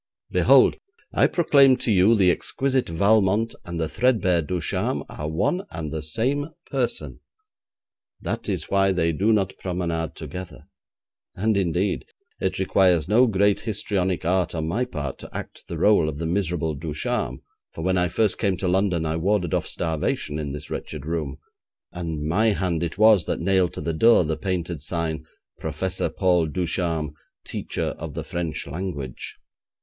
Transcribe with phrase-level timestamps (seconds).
[0.31, 0.77] Behold,
[1.13, 6.01] I proclaim to you, the exquisite Valmont and the threadbare Ducharme are one and the
[6.01, 7.19] same person.
[8.19, 10.65] That is why they do not promenade together.
[11.35, 12.05] And, indeed,
[12.39, 16.25] it requires no great histrionic art on my part to act the rôle of the
[16.25, 20.71] miserable Ducharme, for when I first came to London, I warded off starvation in this
[20.71, 21.37] wretched room,
[21.91, 25.25] and my hand it was that nailed to the door the painted sign
[25.59, 27.13] 'Professor Paul Ducharme,
[27.45, 29.37] Teacher of the French Language'.